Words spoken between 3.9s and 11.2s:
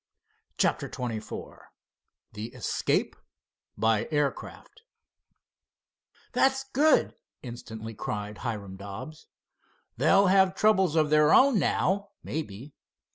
AIRCRAFT "That's good," instantly cried Hiram Dobbs. "They'll have troubles of